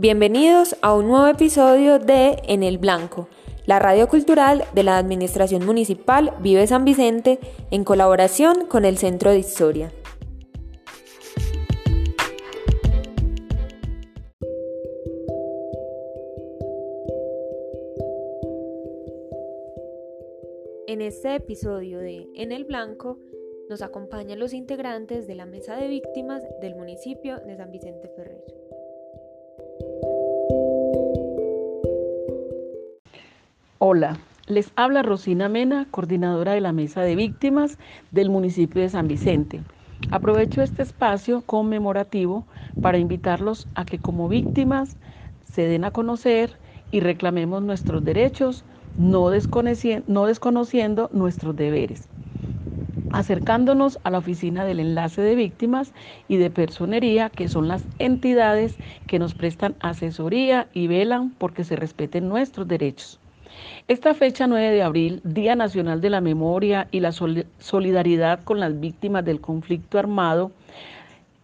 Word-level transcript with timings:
Bienvenidos 0.00 0.76
a 0.80 0.94
un 0.94 1.08
nuevo 1.08 1.26
episodio 1.26 1.98
de 1.98 2.40
En 2.44 2.62
el 2.62 2.78
Blanco, 2.78 3.28
la 3.66 3.80
radio 3.80 4.06
cultural 4.06 4.62
de 4.72 4.84
la 4.84 4.96
Administración 4.96 5.66
Municipal 5.66 6.34
Vive 6.40 6.68
San 6.68 6.84
Vicente 6.84 7.40
en 7.72 7.82
colaboración 7.82 8.66
con 8.66 8.84
el 8.84 8.96
Centro 8.96 9.32
de 9.32 9.40
Historia. 9.40 9.92
En 20.86 21.00
este 21.00 21.34
episodio 21.34 21.98
de 21.98 22.28
En 22.36 22.52
el 22.52 22.64
Blanco 22.64 23.18
nos 23.68 23.82
acompañan 23.82 24.38
los 24.38 24.52
integrantes 24.52 25.26
de 25.26 25.34
la 25.34 25.44
Mesa 25.44 25.74
de 25.74 25.88
Víctimas 25.88 26.44
del 26.60 26.76
municipio 26.76 27.40
de 27.40 27.56
San 27.56 27.72
Vicente 27.72 28.08
Ferrer. 28.14 28.44
Hola, 33.90 34.18
les 34.48 34.70
habla 34.76 35.00
Rosina 35.00 35.48
Mena, 35.48 35.86
coordinadora 35.90 36.52
de 36.52 36.60
la 36.60 36.72
Mesa 36.72 37.00
de 37.00 37.16
Víctimas 37.16 37.78
del 38.10 38.28
municipio 38.28 38.82
de 38.82 38.90
San 38.90 39.08
Vicente. 39.08 39.62
Aprovecho 40.10 40.60
este 40.60 40.82
espacio 40.82 41.40
conmemorativo 41.40 42.44
para 42.82 42.98
invitarlos 42.98 43.66
a 43.74 43.86
que 43.86 43.98
como 43.98 44.28
víctimas 44.28 44.98
se 45.54 45.62
den 45.62 45.84
a 45.84 45.90
conocer 45.90 46.58
y 46.90 47.00
reclamemos 47.00 47.62
nuestros 47.62 48.04
derechos, 48.04 48.62
no 48.98 49.30
desconociendo, 49.30 51.08
nuestros 51.14 51.56
deberes 51.56 52.10
acercándonos 53.10 53.98
a 54.04 54.10
la 54.10 54.18
oficina 54.18 54.66
del 54.66 54.80
enlace 54.80 55.22
de 55.22 55.34
víctimas 55.34 55.94
y 56.28 56.36
de 56.36 56.50
personería, 56.50 57.30
que 57.30 57.48
son 57.48 57.66
las 57.66 57.86
entidades 57.98 58.76
que 59.06 59.18
nos 59.18 59.32
prestan 59.32 59.76
asesoría 59.80 60.68
y 60.74 60.88
velan 60.88 61.30
porque 61.38 61.64
se 61.64 61.74
respeten 61.74 62.28
nuestros 62.28 62.68
derechos. 62.68 63.18
Esta 63.88 64.14
fecha 64.14 64.46
9 64.46 64.70
de 64.70 64.82
abril, 64.82 65.20
Día 65.24 65.56
Nacional 65.56 66.00
de 66.00 66.10
la 66.10 66.20
Memoria 66.20 66.88
y 66.90 67.00
la 67.00 67.12
Solidaridad 67.12 68.44
con 68.44 68.60
las 68.60 68.78
Víctimas 68.78 69.24
del 69.24 69.40
Conflicto 69.40 69.98
Armado, 69.98 70.52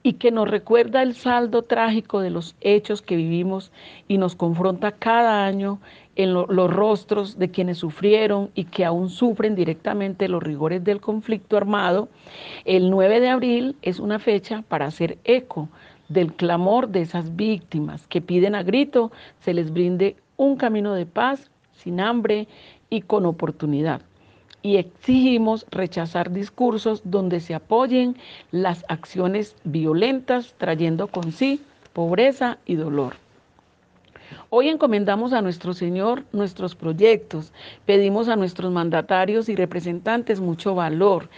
y 0.06 0.12
que 0.14 0.30
nos 0.30 0.48
recuerda 0.48 1.02
el 1.02 1.14
saldo 1.14 1.62
trágico 1.62 2.20
de 2.20 2.28
los 2.28 2.54
hechos 2.60 3.00
que 3.00 3.16
vivimos 3.16 3.72
y 4.06 4.18
nos 4.18 4.36
confronta 4.36 4.92
cada 4.92 5.46
año 5.46 5.80
en 6.14 6.34
los 6.34 6.70
rostros 6.70 7.38
de 7.38 7.50
quienes 7.50 7.78
sufrieron 7.78 8.50
y 8.54 8.64
que 8.64 8.84
aún 8.84 9.08
sufren 9.08 9.54
directamente 9.54 10.28
los 10.28 10.42
rigores 10.42 10.84
del 10.84 11.00
conflicto 11.00 11.56
armado, 11.56 12.10
el 12.66 12.90
9 12.90 13.18
de 13.18 13.30
abril 13.30 13.76
es 13.80 13.98
una 13.98 14.18
fecha 14.18 14.62
para 14.68 14.84
hacer 14.84 15.16
eco 15.24 15.70
del 16.10 16.34
clamor 16.34 16.90
de 16.90 17.00
esas 17.00 17.34
víctimas 17.34 18.06
que 18.06 18.20
piden 18.20 18.54
a 18.54 18.62
grito 18.62 19.10
se 19.40 19.54
les 19.54 19.72
brinde 19.72 20.16
un 20.36 20.56
camino 20.56 20.92
de 20.92 21.06
paz 21.06 21.50
sin 21.76 22.00
hambre 22.00 22.48
y 22.90 23.02
con 23.02 23.26
oportunidad. 23.26 24.02
Y 24.62 24.76
exigimos 24.76 25.66
rechazar 25.70 26.30
discursos 26.30 27.02
donde 27.04 27.40
se 27.40 27.54
apoyen 27.54 28.16
las 28.50 28.84
acciones 28.88 29.56
violentas 29.64 30.54
trayendo 30.58 31.08
con 31.08 31.32
sí 31.32 31.60
pobreza 31.92 32.58
y 32.66 32.74
dolor. 32.74 33.16
Hoy 34.50 34.68
encomendamos 34.68 35.32
a 35.32 35.42
nuestro 35.42 35.74
Señor 35.74 36.24
nuestros 36.32 36.74
proyectos, 36.74 37.52
pedimos 37.86 38.28
a 38.28 38.36
nuestros 38.36 38.72
mandatarios 38.72 39.48
y 39.48 39.56
representantes 39.56 40.40
mucho 40.40 40.74
valor, 40.74 41.28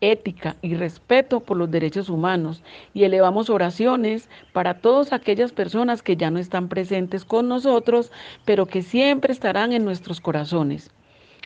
ética 0.00 0.56
y 0.62 0.74
respeto 0.74 1.40
por 1.40 1.56
los 1.56 1.70
derechos 1.70 2.08
humanos 2.08 2.62
y 2.94 3.04
elevamos 3.04 3.50
oraciones 3.50 4.28
para 4.52 4.74
todas 4.74 5.12
aquellas 5.12 5.52
personas 5.52 6.02
que 6.02 6.16
ya 6.16 6.30
no 6.30 6.38
están 6.38 6.68
presentes 6.68 7.24
con 7.24 7.48
nosotros, 7.48 8.12
pero 8.44 8.66
que 8.66 8.82
siempre 8.82 9.32
estarán 9.32 9.72
en 9.72 9.84
nuestros 9.84 10.20
corazones. 10.20 10.90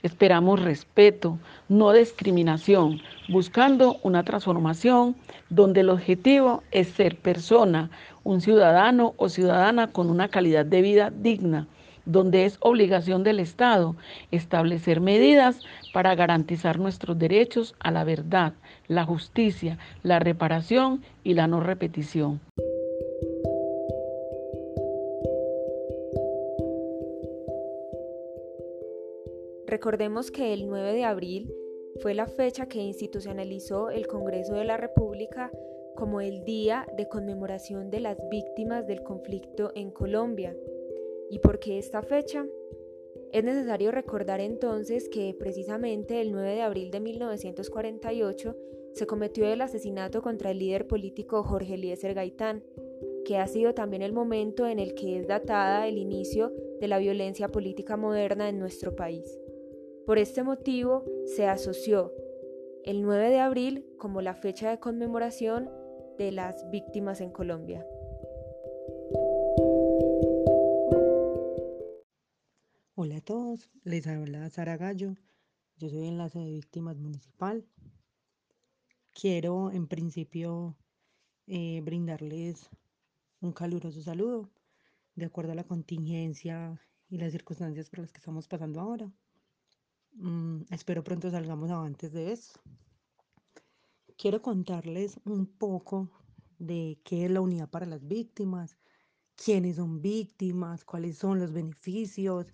Esperamos 0.03 0.63
respeto, 0.63 1.39
no 1.69 1.93
discriminación, 1.93 3.01
buscando 3.29 3.99
una 4.03 4.25
transformación 4.25 5.15
donde 5.51 5.81
el 5.81 5.91
objetivo 5.91 6.63
es 6.71 6.89
ser 6.89 7.17
persona, 7.17 7.91
un 8.25 8.41
ciudadano 8.41 9.13
o 9.19 9.29
ciudadana 9.29 9.89
con 9.89 10.09
una 10.09 10.29
calidad 10.29 10.65
de 10.65 10.81
vida 10.81 11.11
digna, 11.11 11.67
donde 12.05 12.45
es 12.45 12.59
obligación 12.61 13.23
del 13.25 13.41
Estado 13.41 13.97
establecer 14.31 15.01
medidas 15.01 15.61
para 15.93 16.15
garantizar 16.15 16.79
nuestros 16.79 17.19
derechos 17.19 17.75
a 17.79 17.91
la 17.91 18.05
verdad, 18.05 18.55
la 18.89 19.05
justicia, 19.05 19.79
la 20.03 20.19
reparación 20.19 21.03
y 21.25 21.35
la 21.35 21.47
no 21.47 21.61
repetición. 21.61 22.41
Recordemos 29.67 30.33
que 30.33 30.53
el 30.53 30.67
9 30.67 30.93
de 30.93 31.05
abril 31.05 31.55
fue 32.03 32.13
la 32.13 32.27
fecha 32.27 32.67
que 32.67 32.81
institucionalizó 32.81 33.91
el 33.91 34.09
Congreso 34.09 34.55
de 34.55 34.65
la 34.65 34.77
República 34.77 35.51
como 35.95 36.21
el 36.21 36.45
Día 36.45 36.87
de 36.97 37.09
Conmemoración 37.09 37.91
de 37.91 38.01
las 38.01 38.17
Víctimas 38.31 38.87
del 38.87 39.03
Conflicto 39.03 39.71
en 39.75 39.91
Colombia. 39.91 40.57
¿Y 41.31 41.39
por 41.39 41.61
qué 41.61 41.79
esta 41.79 42.03
fecha? 42.03 42.45
Es 43.33 43.45
necesario 43.45 43.93
recordar 43.93 44.41
entonces 44.41 45.09
que 45.09 45.35
precisamente 45.39 46.21
el 46.21 46.33
9 46.33 46.55
de 46.55 46.63
abril 46.63 46.91
de 46.91 46.99
1948 46.99 48.57
se 48.93 49.07
cometió 49.07 49.47
el 49.47 49.61
asesinato 49.61 50.21
contra 50.21 50.51
el 50.51 50.59
líder 50.59 50.89
político 50.89 51.45
Jorge 51.45 51.75
Eliezer 51.75 52.15
Gaitán, 52.15 52.65
que 53.25 53.37
ha 53.37 53.47
sido 53.47 53.73
también 53.73 54.03
el 54.03 54.13
momento 54.13 54.67
en 54.67 54.81
el 54.81 54.95
que 54.95 55.19
es 55.19 55.29
datada 55.29 55.87
el 55.87 55.99
inicio 55.99 56.53
de 56.81 56.89
la 56.89 56.99
violencia 56.99 57.49
política 57.49 57.97
moderna 57.97 58.49
en 58.49 58.59
nuestro 58.59 58.97
país. 58.97 59.39
Por 60.07 60.19
este 60.19 60.43
motivo 60.43 61.05
se 61.25 61.47
asoció 61.47 62.13
el 62.83 63.03
9 63.03 63.31
de 63.31 63.39
abril 63.39 63.87
como 63.99 64.23
la 64.23 64.35
fecha 64.35 64.71
de 64.71 64.81
conmemoración 64.81 65.71
de 66.19 66.33
las 66.33 66.69
víctimas 66.71 67.21
en 67.21 67.31
Colombia. 67.31 67.87
Todos, 73.31 73.71
les 73.85 74.09
habla 74.09 74.51
Sara 74.51 74.77
Gallo, 74.77 75.15
yo 75.77 75.89
soy 75.89 76.09
enlace 76.09 76.41
de 76.41 76.51
víctimas 76.51 76.99
municipal. 76.99 77.65
Quiero 79.13 79.71
en 79.71 79.87
principio 79.87 80.77
eh, 81.47 81.81
brindarles 81.81 82.69
un 83.41 83.53
caluroso 83.53 84.03
saludo 84.03 84.51
de 85.15 85.27
acuerdo 85.27 85.53
a 85.53 85.55
la 85.55 85.63
contingencia 85.63 86.83
y 87.09 87.19
las 87.19 87.31
circunstancias 87.31 87.89
por 87.89 88.01
las 88.01 88.11
que 88.11 88.19
estamos 88.19 88.49
pasando 88.49 88.81
ahora. 88.81 89.09
Mm, 90.15 90.63
espero 90.71 91.05
pronto 91.05 91.31
salgamos 91.31 91.71
antes 91.71 92.13
de 92.13 92.33
eso. 92.33 92.59
Quiero 94.19 94.43
contarles 94.43 95.21
un 95.25 95.47
poco 95.47 96.11
de 96.59 97.01
qué 97.05 97.27
es 97.27 97.31
la 97.31 97.41
unidad 97.41 97.71
para 97.71 97.87
las 97.87 98.05
víctimas, 98.09 98.77
quiénes 99.43 99.77
son 99.77 100.03
víctimas, 100.03 100.85
cuáles 100.85 101.17
son 101.17 101.39
los 101.39 101.53
beneficios 101.53 102.47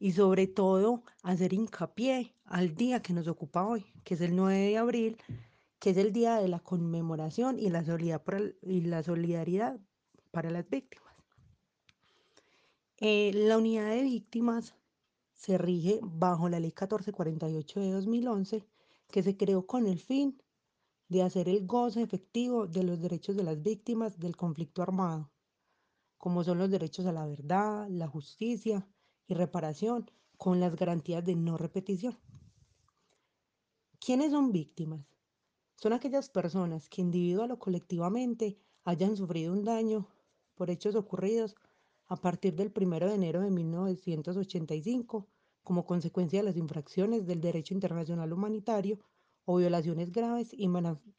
y 0.00 0.12
sobre 0.12 0.48
todo 0.48 1.04
hacer 1.22 1.52
hincapié 1.52 2.34
al 2.44 2.74
día 2.74 3.00
que 3.00 3.12
nos 3.12 3.28
ocupa 3.28 3.64
hoy, 3.64 3.84
que 4.02 4.14
es 4.14 4.20
el 4.20 4.34
9 4.34 4.58
de 4.58 4.76
abril, 4.76 5.16
que 5.78 5.90
es 5.90 5.96
el 5.96 6.12
día 6.12 6.36
de 6.36 6.48
la 6.48 6.58
conmemoración 6.58 7.60
y 7.60 7.70
la 7.70 7.84
solidaridad, 9.04 9.78
para 10.32 10.50
las 10.50 10.68
víctimas. 10.68 11.14
Eh, 12.96 13.30
la 13.34 13.58
unidad 13.58 13.90
de 13.90 14.02
víctimas 14.02 14.74
se 15.34 15.58
rige 15.58 16.00
bajo 16.02 16.48
la 16.48 16.58
Ley 16.58 16.70
1448 16.70 17.80
de 17.80 17.90
2011, 17.92 18.64
que 19.08 19.22
se 19.22 19.36
creó 19.36 19.66
con 19.66 19.86
el 19.86 20.00
fin 20.00 20.42
de 21.08 21.22
hacer 21.22 21.48
el 21.48 21.66
goce 21.66 22.02
efectivo 22.02 22.66
de 22.66 22.82
los 22.82 23.00
derechos 23.00 23.36
de 23.36 23.44
las 23.44 23.62
víctimas 23.62 24.18
del 24.18 24.36
conflicto 24.36 24.82
armado, 24.82 25.30
como 26.22 26.44
son 26.44 26.58
los 26.58 26.70
derechos 26.70 27.04
a 27.06 27.10
la 27.10 27.26
verdad, 27.26 27.88
la 27.88 28.06
justicia 28.06 28.86
y 29.26 29.34
reparación, 29.34 30.08
con 30.36 30.60
las 30.60 30.76
garantías 30.76 31.24
de 31.24 31.34
no 31.34 31.58
repetición. 31.58 32.16
¿Quiénes 33.98 34.30
son 34.30 34.52
víctimas? 34.52 35.04
Son 35.74 35.92
aquellas 35.92 36.28
personas 36.28 36.88
que 36.88 37.00
individual 37.00 37.50
o 37.50 37.58
colectivamente 37.58 38.56
hayan 38.84 39.16
sufrido 39.16 39.52
un 39.52 39.64
daño 39.64 40.06
por 40.54 40.70
hechos 40.70 40.94
ocurridos 40.94 41.56
a 42.06 42.14
partir 42.14 42.54
del 42.54 42.72
1 42.72 43.00
de 43.00 43.14
enero 43.14 43.40
de 43.40 43.50
1985 43.50 45.26
como 45.64 45.84
consecuencia 45.86 46.38
de 46.38 46.44
las 46.44 46.56
infracciones 46.56 47.26
del 47.26 47.40
derecho 47.40 47.74
internacional 47.74 48.32
humanitario 48.32 49.00
o 49.44 49.56
violaciones 49.56 50.12
graves 50.12 50.50
y, 50.52 50.68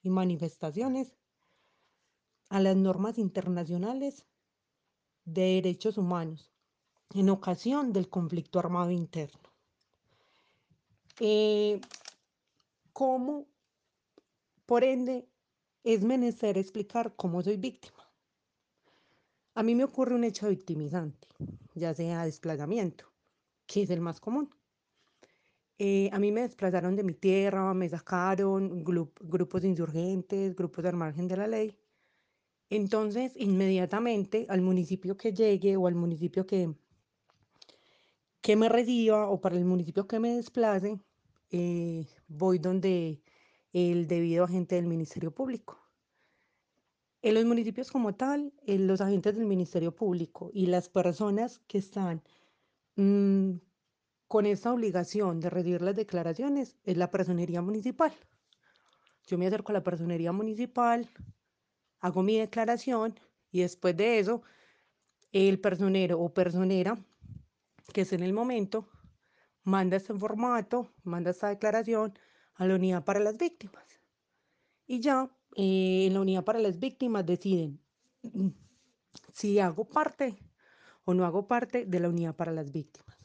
manifestaciones 0.10 1.14
a 2.48 2.62
las 2.62 2.78
normas 2.78 3.18
internacionales 3.18 4.26
de 5.26 5.62
derechos 5.62 5.98
humanos 5.98 6.52
en 7.14 7.30
ocasión 7.30 7.94
del 7.94 8.10
conflicto 8.10 8.60
armado 8.60 8.92
interno. 8.92 9.40
Eh, 11.20 11.80
¿Cómo, 12.92 13.48
por 14.66 14.84
ende, 14.84 15.28
es 15.84 16.04
menester 16.04 16.58
explicar 16.58 17.16
cómo 17.16 17.42
soy 17.42 17.58
víctima? 17.58 18.10
A 19.56 19.64
mí 19.64 19.76
me 19.76 19.84
ocurre 19.84 20.16
un 20.16 20.24
hecho 20.24 20.50
victimizante, 20.50 21.28
ya 21.76 21.94
sea 21.94 22.26
desplazamiento, 22.26 23.06
que 23.68 23.84
es 23.84 23.90
el 23.90 24.02
más 24.02 24.20
común. 24.20 24.50
Eh, 25.78 26.10
a 26.14 26.20
mí 26.20 26.32
me 26.32 26.42
desplazaron 26.42 26.96
de 26.96 27.04
mi 27.04 27.14
tierra, 27.14 27.74
me 27.74 27.90
sacaron 27.90 28.84
grupos 28.84 29.64
insurgentes, 29.64 30.56
grupos 30.56 30.86
al 30.86 30.96
margen 30.96 31.28
de 31.28 31.38
la 31.38 31.48
ley. 31.48 31.78
Entonces, 32.76 33.34
inmediatamente 33.36 34.48
al 34.50 34.62
municipio 34.62 35.16
que 35.16 35.32
llegue 35.32 35.78
o 35.78 35.86
al 35.86 35.94
municipio 35.94 36.48
que, 36.48 36.74
que 38.42 38.56
me 38.56 38.68
reciba 38.68 39.30
o 39.30 39.40
para 39.40 39.58
el 39.58 39.64
municipio 39.64 40.08
que 40.08 40.20
me 40.20 40.38
desplace, 40.38 41.00
eh, 41.52 42.08
voy 42.28 42.58
donde 42.58 43.22
el 43.74 44.08
debido 44.08 44.46
agente 44.46 44.74
del 44.74 44.88
Ministerio 44.88 45.30
Público. 45.30 45.80
En 47.22 47.36
los 47.36 47.46
municipios 47.46 47.92
como 47.92 48.16
tal, 48.16 48.52
los 48.66 49.02
agentes 49.02 49.36
del 49.36 49.46
Ministerio 49.46 49.96
Público 49.96 50.50
y 50.52 50.66
las 50.66 50.90
personas 50.90 51.60
que 51.68 51.78
están 51.78 52.24
mm, 52.96 53.52
con 54.28 54.48
esta 54.48 54.74
obligación 54.74 55.40
de 55.40 55.52
recibir 55.52 55.84
las 55.84 55.96
declaraciones 55.96 56.76
es 56.86 56.98
la 56.98 57.12
personería 57.12 57.62
municipal. 57.62 58.14
Yo 59.28 59.38
me 59.38 59.46
acerco 59.46 59.72
a 59.72 59.74
la 59.74 59.84
personería 59.84 60.32
municipal, 60.32 61.08
hago 62.04 62.22
mi 62.22 62.38
declaración 62.38 63.18
y 63.50 63.62
después 63.62 63.96
de 63.96 64.20
eso, 64.20 64.44
el 65.32 65.58
personero 65.60 66.20
o 66.20 66.34
personera 66.34 66.98
que 67.94 68.02
es 68.02 68.12
en 68.12 68.24
el 68.24 68.34
momento 68.34 68.90
manda 69.64 69.96
este 69.96 70.14
formato, 70.14 70.92
manda 71.04 71.32
esta 71.32 71.48
declaración 71.48 72.14
a 72.56 72.68
la 72.68 72.76
unidad 72.76 73.06
para 73.06 73.22
las 73.22 73.38
víctimas. 73.38 73.86
Y 74.86 75.00
ya 75.00 75.32
eh, 75.56 76.08
en 76.08 76.14
la 76.14 76.20
unidad 76.20 76.44
para 76.44 76.60
las 76.60 76.78
víctimas 76.78 77.26
deciden 77.26 77.80
si 79.32 79.60
hago 79.60 79.86
parte 79.86 80.38
o 81.06 81.14
no 81.14 81.26
hago 81.26 81.48
parte 81.48 81.86
de 81.86 82.00
la 82.02 82.10
unidad 82.10 82.36
para 82.36 82.52
las 82.52 82.74
víctimas. 82.74 83.18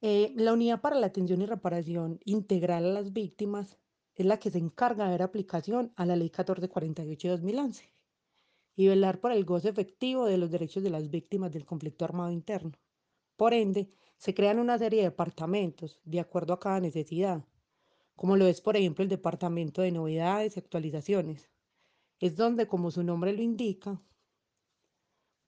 Eh, 0.00 0.32
la 0.36 0.54
unidad 0.54 0.80
para 0.80 0.96
la 0.96 1.08
atención 1.08 1.42
y 1.42 1.46
reparación 1.46 2.18
integral 2.24 2.86
a 2.86 2.92
las 2.92 3.12
víctimas 3.12 3.76
es 4.18 4.26
la 4.26 4.38
que 4.38 4.50
se 4.50 4.58
encarga 4.58 5.04
de 5.04 5.12
dar 5.12 5.22
aplicación 5.22 5.92
a 5.94 6.04
la 6.04 6.16
ley 6.16 6.26
1448 6.26 7.28
de 7.28 7.32
2011 7.32 7.94
y 8.74 8.88
velar 8.88 9.20
por 9.20 9.30
el 9.30 9.44
goce 9.44 9.68
efectivo 9.68 10.26
de 10.26 10.38
los 10.38 10.50
derechos 10.50 10.82
de 10.82 10.90
las 10.90 11.08
víctimas 11.08 11.52
del 11.52 11.64
conflicto 11.64 12.04
armado 12.04 12.32
interno. 12.32 12.72
Por 13.36 13.54
ende, 13.54 13.90
se 14.16 14.34
crean 14.34 14.58
una 14.58 14.76
serie 14.76 15.00
de 15.00 15.10
departamentos 15.10 16.00
de 16.04 16.18
acuerdo 16.18 16.52
a 16.52 16.58
cada 16.58 16.80
necesidad, 16.80 17.44
como 18.16 18.36
lo 18.36 18.48
es, 18.48 18.60
por 18.60 18.76
ejemplo, 18.76 19.04
el 19.04 19.08
Departamento 19.08 19.82
de 19.82 19.92
Novedades 19.92 20.56
y 20.56 20.60
Actualizaciones. 20.60 21.48
Es 22.18 22.34
donde, 22.34 22.66
como 22.66 22.90
su 22.90 23.04
nombre 23.04 23.32
lo 23.32 23.42
indica, 23.42 24.02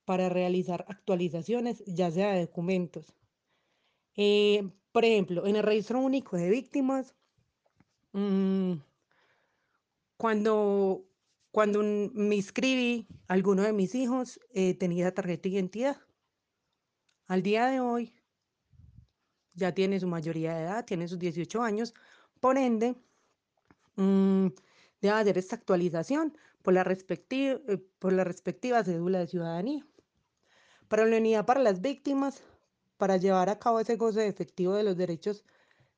para 0.05 0.29
realizar 0.29 0.85
actualizaciones, 0.89 1.83
ya 1.87 2.09
sea 2.13 2.35
de 2.35 2.47
documentos. 2.47 3.17
Eh, 4.15 4.71
por 4.93 5.05
ejemplo, 5.05 5.47
en 5.47 5.57
el 5.57 5.65
registro 5.65 5.99
único 6.01 6.37
de 6.37 6.51
víctimas, 6.51 7.17
mm, 8.13 8.75
cuando, 10.17 11.05
cuando 11.51 11.83
me 11.83 12.37
inscribí, 12.37 13.07
alguno 13.29 13.63
de 13.63 13.73
mis 13.73 13.95
hijos 13.95 14.41
eh, 14.53 14.75
tenía 14.75 15.15
tarjeta 15.15 15.45
de 15.45 15.49
identidad. 15.51 15.97
Al 17.27 17.43
día 17.43 17.67
de 17.67 17.81
hoy, 17.81 18.15
ya 19.55 19.73
tiene 19.73 20.01
su 20.01 20.07
mayoría 20.07 20.55
de 20.55 20.63
edad, 20.63 20.85
tiene 20.85 21.09
sus 21.09 21.19
18 21.19 21.63
años, 21.63 21.95
por 22.41 22.59
ende, 22.59 22.97
mmm, 23.97 24.49
debe 25.01 25.15
hacer 25.15 25.39
esta 25.39 25.57
actualización 25.57 26.37
por 26.63 26.75
la, 26.75 26.83
eh, 26.83 27.79
por 27.99 28.13
la 28.13 28.25
respectiva 28.25 28.85
cédula 28.85 29.21
de 29.21 29.27
ciudadanía. 29.27 29.87
Para 30.89 31.07
la 31.07 31.19
unidad 31.19 31.47
para 31.47 31.61
las 31.61 31.81
víctimas, 31.81 32.43
para 32.97 33.17
llevar 33.17 33.49
a 33.49 33.59
cabo 33.59 33.81
ese 33.81 33.97
goce 33.97 34.27
efectivo 34.27 34.75
de 34.75 34.83
los 34.83 34.97
derechos 34.97 35.45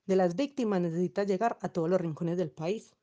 de 0.07 0.17
las 0.17 0.37
víctimas, 0.37 0.81
necesita 0.81 1.25
llegar 1.25 1.59
a 1.61 1.69
todos 1.69 1.89
los 1.89 2.01
rincones 2.01 2.37
del 2.39 2.51
país. 2.51 2.95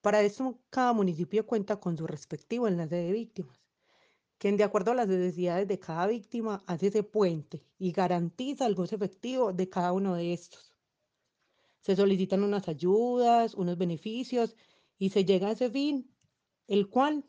Para 0.00 0.22
eso, 0.22 0.58
cada 0.70 0.92
municipio 0.92 1.46
cuenta 1.46 1.80
con 1.80 1.96
su 1.96 2.06
respectivo 2.06 2.68
enlace 2.68 2.96
de 2.96 3.12
víctimas, 3.12 3.58
quien 4.38 4.56
de 4.56 4.64
acuerdo 4.64 4.92
a 4.92 4.94
las 4.94 5.08
necesidades 5.08 5.68
de 5.68 5.78
cada 5.78 6.06
víctima 6.06 6.62
hace 6.66 6.88
ese 6.88 7.02
puente 7.02 7.64
y 7.78 7.92
garantiza 7.92 8.66
el 8.66 8.74
goce 8.74 8.96
efectivo 8.96 9.52
de 9.52 9.68
cada 9.68 9.92
uno 9.92 10.14
de 10.14 10.32
estos 10.32 10.68
se 11.80 11.96
solicitan 11.96 12.42
unas 12.42 12.68
ayudas, 12.68 13.54
unos 13.54 13.78
beneficios 13.78 14.56
y 14.98 15.08
se 15.08 15.24
llega 15.24 15.48
a 15.48 15.52
ese 15.52 15.70
fin, 15.70 16.14
el 16.66 16.88
cual 16.88 17.24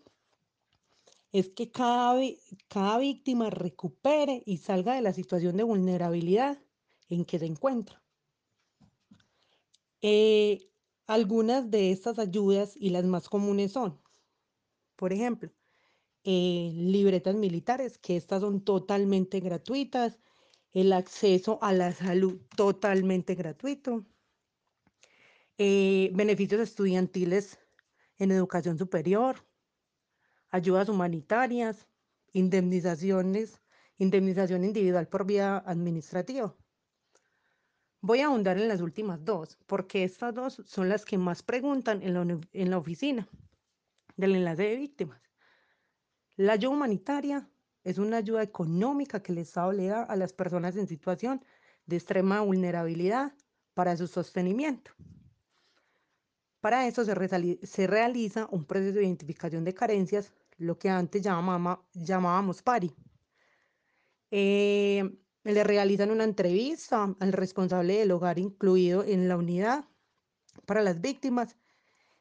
es 1.31 1.49
que 1.49 1.71
cada, 1.71 2.19
cada 2.67 2.97
víctima 2.97 3.49
recupere 3.49 4.43
y 4.45 4.57
salga 4.57 4.95
de 4.95 5.01
la 5.01 5.13
situación 5.13 5.55
de 5.55 5.63
vulnerabilidad 5.63 6.59
en 7.07 7.23
que 7.23 7.39
se 7.39 7.45
encuentra. 7.45 8.03
Eh, 10.01 10.69
algunas 11.07 11.71
de 11.71 11.91
estas 11.91 12.19
ayudas 12.19 12.75
y 12.75 12.91
las 12.91 13.05
más 13.05 13.29
comunes 13.29 13.73
son, 13.73 14.01
por 14.95 15.13
ejemplo, 15.13 15.51
eh, 16.23 16.71
libretas 16.75 17.35
militares, 17.35 17.97
que 17.97 18.15
estas 18.17 18.41
son 18.41 18.63
totalmente 18.63 19.39
gratuitas, 19.39 20.19
el 20.71 20.93
acceso 20.93 21.59
a 21.61 21.73
la 21.73 21.91
salud 21.91 22.39
totalmente 22.55 23.35
gratuito, 23.35 24.05
eh, 25.57 26.11
beneficios 26.13 26.61
estudiantiles 26.61 27.59
en 28.17 28.31
educación 28.31 28.77
superior, 28.77 29.45
ayudas 30.49 30.89
humanitarias, 30.89 31.87
indemnizaciones, 32.33 33.61
indemnización 33.97 34.63
individual 34.63 35.07
por 35.07 35.25
vía 35.25 35.57
administrativa. 35.57 36.55
Voy 38.01 38.21
a 38.21 38.27
ahondar 38.27 38.57
en 38.57 38.67
las 38.69 38.81
últimas 38.81 39.23
dos, 39.25 39.57
porque 39.65 40.03
estas 40.03 40.33
dos 40.33 40.61
son 40.65 40.87
las 40.87 41.03
que 41.03 41.17
más 41.17 41.43
preguntan 41.43 42.01
en 42.01 42.13
la, 42.13 42.21
en 42.53 42.69
la 42.69 42.77
oficina 42.77 43.27
del 44.15 44.35
enlace 44.35 44.63
de 44.63 44.75
víctimas. 44.77 45.21
La 46.37 46.53
ayuda 46.53 46.73
humanitaria 46.73 47.49
es 47.83 47.97
una 47.97 48.17
ayuda 48.17 48.43
económica 48.43 49.21
que 49.21 49.33
el 49.33 49.39
Estado 49.39 49.73
le 49.73 49.87
da 49.87 50.03
a 50.03 50.15
las 50.15 50.31
personas 50.31 50.77
en 50.77 50.87
situación 50.87 51.43
de 51.85 51.97
extrema 51.97 52.41
vulnerabilidad 52.41 53.33
para 53.73 53.97
su 53.97 54.07
sostenimiento. 54.07 54.91
Para 56.61 56.87
eso 56.87 57.03
se, 57.05 57.87
realiza 57.87 58.47
un 58.51 58.65
proceso 58.65 58.95
de 58.95 59.05
identificación 59.05 59.63
de 59.63 59.73
carencias, 59.73 60.33
lo 60.57 60.77
que 60.77 60.89
antes 60.89 61.21
llamábamos 61.21 62.61
PARI. 62.61 62.93
Eh, 64.31 65.09
le 65.43 65.63
realizan 65.63 66.11
una 66.11 66.23
entrevista 66.23 67.15
al 67.19 67.33
responsable 67.33 67.97
del 67.97 68.11
hogar 68.11 68.39
incluido 68.39 69.03
en 69.03 69.27
la 69.27 69.37
unidad 69.37 69.85
para 70.65 70.81
las 70.81 71.01
víctimas 71.01 71.55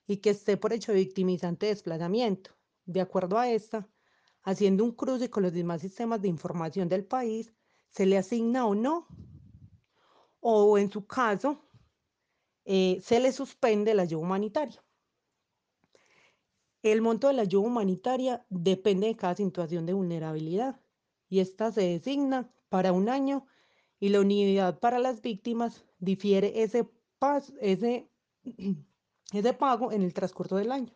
y 0.06 0.18
que 0.18 0.30
esté 0.30 0.56
por 0.56 0.72
hecho 0.72 0.92
victimizante 0.92 1.66
de 1.66 1.72
desplazamiento. 1.72 2.50
De 2.86 3.00
acuerdo 3.00 3.38
a 3.38 3.50
esta, 3.50 3.88
haciendo 4.42 4.84
un 4.84 4.92
cruce 4.92 5.28
con 5.28 5.42
los 5.42 5.52
demás 5.52 5.82
sistemas 5.82 6.22
de 6.22 6.28
información 6.28 6.88
del 6.88 7.04
país, 7.04 7.52
se 7.90 8.06
le 8.06 8.16
asigna 8.16 8.66
o 8.66 8.74
no, 8.74 9.06
o 10.40 10.78
en 10.78 10.90
su 10.90 11.06
caso, 11.06 11.68
eh, 12.64 13.00
se 13.02 13.20
le 13.20 13.32
suspende 13.32 13.94
la 13.94 14.02
ayuda 14.02 14.22
humanitaria. 14.22 14.82
El 16.82 17.02
monto 17.02 17.26
de 17.26 17.34
la 17.34 17.42
ayuda 17.42 17.66
humanitaria 17.66 18.46
depende 18.48 19.08
de 19.08 19.16
cada 19.16 19.34
situación 19.34 19.84
de 19.84 19.92
vulnerabilidad 19.92 20.80
y 21.28 21.40
esta 21.40 21.72
se 21.72 21.82
designa 21.82 22.50
para 22.68 22.92
un 22.92 23.08
año 23.08 23.46
y 24.00 24.10
la 24.10 24.20
unidad 24.20 24.78
para 24.78 24.98
las 24.98 25.20
víctimas 25.22 25.84
difiere 25.98 26.62
ese, 26.62 26.88
ese, 27.60 28.08
ese 29.32 29.52
pago 29.54 29.92
en 29.92 30.02
el 30.02 30.14
transcurso 30.14 30.56
del 30.56 30.72
año. 30.72 30.94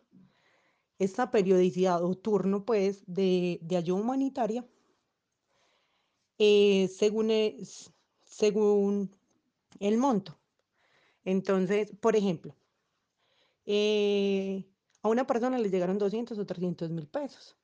Esta 0.99 1.31
periodicidad 1.31 2.03
o 2.03 2.15
turno 2.15 2.65
pues 2.65 3.03
de, 3.07 3.59
ayuda 3.75 3.99
humanitaria 3.99 4.65
eh, 6.37 6.87
según, 6.87 7.29
según 8.23 9.11
el 9.79 9.97
monto. 9.97 10.39
Entonces, 11.25 11.91
por 11.99 12.15
ejemplo, 12.15 12.55
eh, 13.65 14.65
a 15.01 15.09
una 15.09 15.25
persona 15.25 15.57
le 15.57 15.69
llegaron 15.69 15.97
200 15.97 16.37
o 16.37 16.45
300 16.45 16.89
mil 16.89 17.07
pesos. 17.07 17.57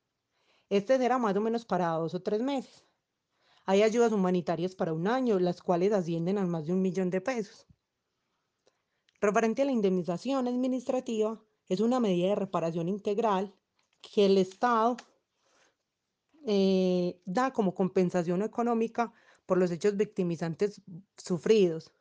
Este 0.68 0.98
será 0.98 1.18
más 1.18 1.36
o 1.36 1.40
menos 1.40 1.64
para 1.64 1.88
dos 1.88 2.14
o 2.14 2.22
tres 2.22 2.40
meses. 2.40 2.84
Hay 3.66 3.82
ayudas 3.82 4.12
humanitarias 4.12 4.74
para 4.74 4.92
un 4.92 5.06
año, 5.06 5.38
las 5.38 5.62
cuales 5.62 5.92
ascienden 5.92 6.38
a 6.38 6.46
más 6.46 6.66
de 6.66 6.72
un 6.72 6.82
millón 6.82 7.10
de 7.10 7.20
pesos. 7.20 7.66
Referente 9.20 9.62
a 9.62 9.64
la 9.66 9.72
indemnización 9.72 10.48
administrativa, 10.48 11.40
es 11.68 11.80
una 11.80 12.00
medida 12.00 12.30
de 12.30 12.34
reparación 12.36 12.88
integral 12.88 13.54
que 14.00 14.26
el 14.26 14.38
Estado 14.38 14.96
eh, 16.46 17.20
da 17.26 17.52
como 17.52 17.74
compensación 17.74 18.42
económica 18.42 19.12
por 19.46 19.58
los 19.58 19.70
hechos 19.70 19.96
victimizantes 19.96 20.80
sufridos 21.16 21.92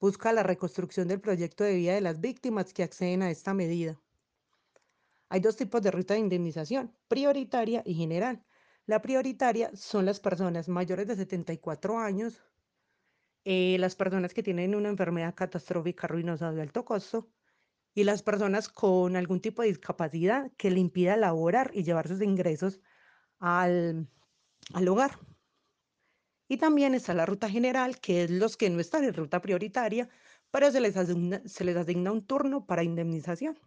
busca 0.00 0.32
la 0.32 0.42
reconstrucción 0.42 1.08
del 1.08 1.20
proyecto 1.20 1.64
de 1.64 1.74
vida 1.74 1.94
de 1.94 2.00
las 2.00 2.20
víctimas 2.20 2.72
que 2.72 2.82
acceden 2.82 3.22
a 3.22 3.30
esta 3.30 3.54
medida. 3.54 4.00
Hay 5.28 5.40
dos 5.40 5.56
tipos 5.56 5.82
de 5.82 5.90
ruta 5.90 6.14
de 6.14 6.20
indemnización, 6.20 6.94
prioritaria 7.08 7.82
y 7.84 7.94
general. 7.94 8.44
La 8.86 9.02
prioritaria 9.02 9.70
son 9.74 10.06
las 10.06 10.20
personas 10.20 10.68
mayores 10.68 11.08
de 11.08 11.16
74 11.16 11.98
años, 11.98 12.40
eh, 13.44 13.76
las 13.80 13.96
personas 13.96 14.32
que 14.32 14.44
tienen 14.44 14.76
una 14.76 14.88
enfermedad 14.88 15.34
catastrófica 15.34 16.06
ruinosa 16.06 16.52
de 16.52 16.62
alto 16.62 16.84
costo 16.84 17.28
y 17.94 18.04
las 18.04 18.22
personas 18.22 18.68
con 18.68 19.16
algún 19.16 19.40
tipo 19.40 19.62
de 19.62 19.68
discapacidad 19.68 20.52
que 20.56 20.70
le 20.70 20.78
impida 20.78 21.16
laborar 21.16 21.70
y 21.74 21.82
llevar 21.82 22.06
sus 22.06 22.22
ingresos 22.22 22.80
al, 23.40 24.08
al 24.72 24.88
hogar. 24.88 25.18
Y 26.48 26.58
también 26.58 26.94
está 26.94 27.12
la 27.12 27.26
ruta 27.26 27.50
general, 27.50 27.98
que 27.98 28.24
es 28.24 28.30
los 28.30 28.56
que 28.56 28.70
no 28.70 28.78
están 28.78 29.02
en 29.02 29.14
ruta 29.14 29.40
prioritaria, 29.40 30.08
pero 30.52 30.70
se 30.70 30.80
les 30.80 30.96
asigna, 30.96 31.42
se 31.44 31.64
les 31.64 31.76
asigna 31.76 32.12
un 32.12 32.24
turno 32.24 32.66
para 32.66 32.84
indemnización. 32.84 33.58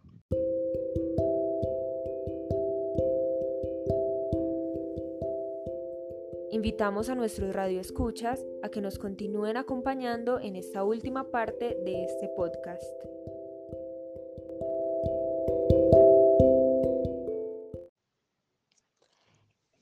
Invitamos 6.52 7.08
a 7.08 7.14
nuestros 7.14 7.54
radioescuchas 7.54 8.44
a 8.64 8.70
que 8.70 8.80
nos 8.80 8.98
continúen 8.98 9.56
acompañando 9.56 10.40
en 10.40 10.56
esta 10.56 10.82
última 10.82 11.30
parte 11.30 11.76
de 11.84 12.04
este 12.04 12.28
podcast. 12.36 12.82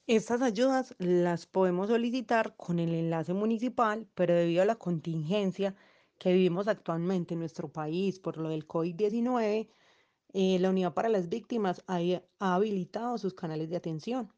Estas 0.07 0.43
ayudas 0.43 0.95
las 0.99 1.47
podemos 1.47 1.89
solicitar 1.89 2.55
con 2.59 2.79
el 2.79 2.93
enlace 2.93 3.33
municipal, 3.33 4.07
pero 4.15 4.35
debido 4.35 4.61
a 4.61 4.67
la 4.67 4.77
contingencia 4.77 5.75
que 6.19 6.35
vivimos 6.35 6.69
actualmente 6.69 7.33
en 7.33 7.41
nuestro 7.41 7.73
país 7.73 8.19
por 8.21 8.37
lo 8.37 8.51
del 8.51 8.69
COVID-19, 8.69 9.71
eh, 10.35 10.59
la 10.59 10.69
Unidad 10.69 10.93
para 10.93 11.09
las 11.09 11.31
Víctimas 11.31 11.83
ha, 11.87 12.01
ha 12.41 12.55
habilitado 12.55 13.17
sus 13.17 13.33
canales 13.33 13.71
de 13.71 13.77
atención 13.77 14.31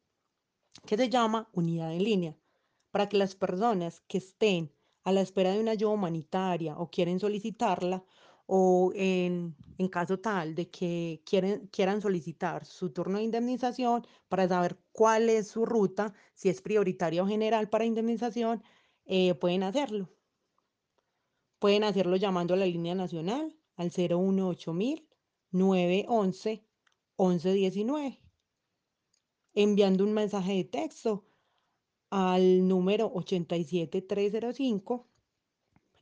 que 0.87 0.97
se 0.97 1.09
llama 1.09 1.49
unidad 1.53 1.93
en 1.93 2.05
línea, 2.05 2.37
para 2.91 3.09
que 3.09 3.17
las 3.17 3.35
personas 3.35 4.01
que 4.09 4.19
estén 4.19 4.73
a 5.05 5.13
la 5.13 5.21
espera 5.21 5.53
de 5.53 5.61
una 5.61 5.73
ayuda 5.73 5.93
humanitaria 5.93 6.77
o 6.77 6.91
quieren 6.91 7.21
solicitarla, 7.21 8.05
o 8.53 8.91
en, 8.97 9.55
en 9.79 9.89
caso 9.89 10.19
tal 10.19 10.57
de 10.57 10.69
que 10.71 11.23
quieren, 11.25 11.69
quieran 11.69 12.01
solicitar 12.03 12.65
su 12.65 12.91
turno 12.91 13.19
de 13.19 13.25
indemnización 13.25 14.05
para 14.29 14.49
saber 14.49 14.77
cuál 14.91 15.29
es 15.29 15.49
su 15.49 15.65
ruta, 15.65 16.13
si 16.35 16.49
es 16.49 16.61
prioritaria 16.61 17.23
o 17.23 17.29
general 17.29 17.69
para 17.69 17.85
indemnización, 17.85 18.63
eh, 19.05 19.35
pueden 19.35 19.63
hacerlo. 19.63 20.11
Pueden 21.61 21.85
hacerlo 21.85 22.17
llamando 22.17 22.55
a 22.55 22.57
la 22.57 22.67
línea 22.67 22.97
nacional 22.97 23.57
al 23.77 23.91
018 23.91 24.75
911 25.53 26.65
1119 27.17 28.30
enviando 29.55 30.05
un 30.05 30.13
mensaje 30.13 30.55
de 30.55 30.65
texto 30.65 31.25
al 32.11 32.67
número 32.67 33.11
87305. 33.15 35.07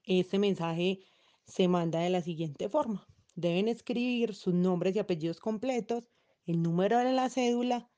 Este 0.04 0.38
mensaje 0.38 1.00
se 1.46 1.68
manda 1.68 2.00
de 2.00 2.10
la 2.10 2.22
siguiente 2.22 2.68
forma. 2.68 3.06
Deben 3.34 3.68
escribir 3.68 4.34
sus 4.34 4.54
nombres 4.54 4.96
y 4.96 4.98
apellidos 4.98 5.40
completos, 5.40 6.08
el 6.46 6.62
número 6.62 6.98
de 6.98 7.12
la 7.12 7.28
cédula 7.28 7.90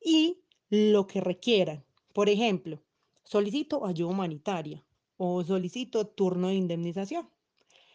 y 0.00 0.38
lo 0.70 1.06
que 1.06 1.20
requieran. 1.20 1.84
Por 2.12 2.28
ejemplo, 2.28 2.82
solicito 3.24 3.86
ayuda 3.86 4.10
humanitaria 4.10 4.84
o 5.16 5.44
solicito 5.44 6.06
turno 6.06 6.48
de 6.48 6.54
indemnización. 6.54 7.28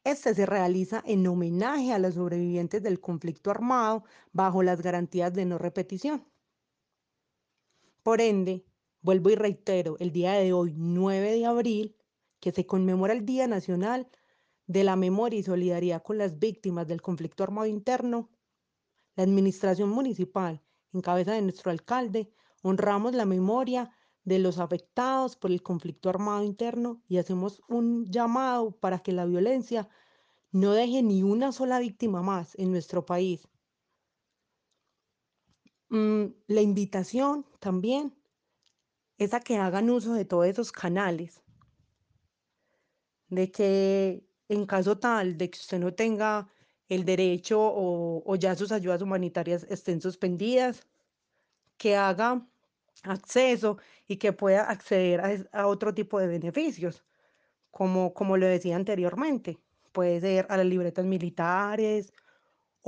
Este 0.04 0.34
se 0.34 0.46
realiza 0.46 1.04
en 1.06 1.28
homenaje 1.28 1.92
a 1.92 2.00
los 2.00 2.14
sobrevivientes 2.14 2.82
del 2.82 3.02
conflicto 3.02 3.52
armado 3.52 4.06
bajo 4.32 4.64
las 4.64 4.82
garantías 4.82 5.34
de 5.34 5.46
no 5.46 5.58
repetición. 5.58 6.26
Por 8.08 8.22
ende, 8.22 8.66
vuelvo 9.02 9.32
y 9.32 9.36
reitero, 9.36 9.98
el 10.00 10.14
día 10.14 10.32
de 10.32 10.54
hoy, 10.54 10.74
9 10.78 11.30
de 11.30 11.46
abril, 11.46 11.98
que 12.40 12.54
se 12.54 12.66
conmemora 12.66 13.12
el 13.12 13.26
Día 13.26 13.48
Nacional 13.48 14.08
de 14.66 14.86
la 14.86 14.96
Memoria 14.96 15.42
y 15.42 15.44
Solidaridad 15.44 16.04
con 16.04 16.18
las 16.18 16.40
Víctimas 16.40 16.88
del 16.88 17.02
Conflicto 17.02 17.44
Armado 17.44 17.68
Interno, 17.68 18.30
la 19.18 19.24
Administración 19.24 19.90
Municipal, 19.90 20.64
en 20.94 21.02
cabeza 21.02 21.34
de 21.34 21.42
nuestro 21.42 21.70
alcalde, 21.70 22.32
honramos 22.62 23.14
la 23.14 23.26
memoria 23.26 23.92
de 24.24 24.40
los 24.40 24.58
afectados 24.58 25.36
por 25.36 25.52
el 25.52 25.62
conflicto 25.62 26.08
armado 26.08 26.46
interno 26.46 27.04
y 27.10 27.18
hacemos 27.18 27.62
un 27.68 28.06
llamado 28.06 28.72
para 28.72 29.00
que 29.00 29.12
la 29.12 29.26
violencia 29.26 29.90
no 30.54 30.72
deje 30.72 31.04
ni 31.04 31.24
una 31.24 31.52
sola 31.52 31.80
víctima 31.80 32.22
más 32.22 32.56
en 32.58 32.72
nuestro 32.72 33.06
país 33.06 33.50
la 35.90 36.62
invitación 36.62 37.46
también 37.60 38.14
es 39.18 39.34
a 39.34 39.40
que 39.40 39.58
hagan 39.58 39.90
uso 39.90 40.14
de 40.14 40.26
todos 40.26 40.46
esos 40.46 40.72
canales, 40.72 41.42
de 43.30 43.52
que 43.52 44.28
en 44.50 44.66
caso 44.66 44.98
tal 44.98 45.38
de 45.38 45.50
que 45.50 45.60
usted 45.60 45.80
no 45.80 45.94
tenga 45.94 46.50
el 46.88 47.04
derecho 47.04 47.60
o, 47.60 48.36
ya 48.36 48.56
sus 48.56 48.72
ayudas 48.72 49.02
humanitarias 49.02 49.66
estén 49.70 50.02
suspendidas, 50.02 50.88
que 51.78 51.96
haga 51.96 52.48
acceso 53.04 53.78
y 54.08 54.18
que 54.18 54.34
pueda 54.34 54.64
acceder 54.70 55.22
a, 55.22 55.62
a, 55.62 55.68
otro 55.68 55.94
tipo 55.94 56.20
de 56.20 56.28
beneficios, 56.28 57.06
como, 57.72 58.14
como 58.14 58.38
lo 58.38 58.48
decía 58.48 58.76
anteriormente. 58.76 59.60
Puede 59.92 60.22
ser 60.22 60.48
a 60.50 60.58
las 60.58 60.66
libretas 60.66 61.06
militares 61.06 62.14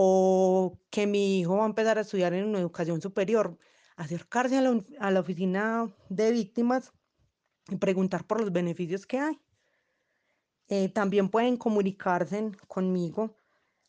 o 0.02 0.80
que 0.90 1.08
mi 1.08 1.42
hijo 1.42 1.58
va 1.58 1.64
a 1.64 1.68
empezar 1.68 1.98
a 1.98 2.02
estudiar 2.02 2.34
en 2.34 2.46
una 2.46 2.60
educación 2.60 3.02
superior, 3.02 3.58
acercarse 3.98 4.58
a 4.58 4.62
la, 4.62 4.82
a 4.98 5.12
la 5.12 5.20
oficina 5.20 5.94
de 6.08 6.32
víctimas 6.32 6.94
y 7.68 7.76
preguntar 7.76 8.26
por 8.26 8.40
los 8.40 8.54
beneficios 8.54 9.06
que 9.06 9.20
hay. 9.20 9.38
Eh, 10.70 10.88
también 10.88 11.28
pueden 11.28 11.58
comunicarse 11.58 12.50
conmigo 12.70 13.36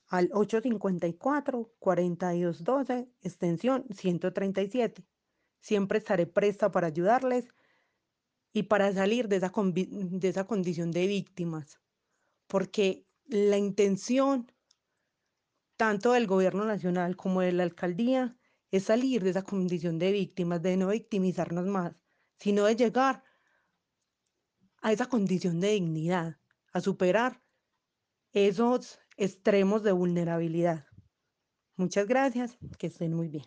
al 0.09 0.31
854-4212, 0.31 3.09
extensión 3.23 3.85
137. 3.95 5.05
Siempre 5.61 5.99
estaré 5.99 6.27
presta 6.27 6.73
para 6.73 6.89
ayudarles 6.89 7.47
y 8.53 8.65
para 8.65 8.93
salir 8.93 9.29
de 9.29 9.37
esa, 9.37 9.53
de 9.55 10.29
esa 10.29 10.45
condición 10.45 10.91
de 10.91 11.07
víctimas, 11.07 11.79
porque 12.49 13.07
la 13.27 13.59
intención 13.59 14.51
tanto 15.81 16.13
del 16.13 16.27
gobierno 16.27 16.67
nacional 16.67 17.17
como 17.17 17.41
de 17.41 17.53
la 17.53 17.63
alcaldía 17.63 18.37
es 18.71 18.85
salir 18.85 19.25
de 19.25 19.31
esa 19.31 19.45
condición 19.45 19.99
de 19.99 20.13
víctimas, 20.13 20.61
de 20.61 20.77
no 20.77 20.89
victimizarnos 20.89 21.65
más, 21.65 21.95
sino 22.37 22.67
de 22.67 22.77
llegar 22.77 23.25
a 24.83 24.93
esa 24.93 25.07
condición 25.07 25.59
de 25.59 25.71
dignidad, 25.71 26.37
a 26.75 26.83
superar 26.83 27.43
esos 28.35 28.99
extremos 29.17 29.83
de 29.83 29.93
vulnerabilidad. 29.93 30.85
Muchas 31.77 32.07
gracias, 32.07 32.59
que 32.79 32.89
estén 32.89 33.15
muy 33.15 33.29
bien. 33.29 33.47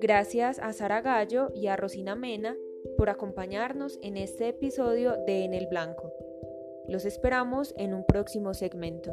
Gracias 0.00 0.58
a 0.58 0.72
Sara 0.72 1.02
Gallo 1.02 1.52
y 1.54 1.68
a 1.68 1.76
Rosina 1.76 2.16
Mena 2.16 2.56
por 2.96 3.10
acompañarnos 3.10 3.98
en 4.02 4.16
este 4.16 4.48
episodio 4.48 5.16
de 5.26 5.44
En 5.44 5.54
el 5.54 5.66
Blanco. 5.66 6.12
Los 6.88 7.04
esperamos 7.04 7.74
en 7.76 7.94
un 7.94 8.04
próximo 8.04 8.54
segmento. 8.54 9.12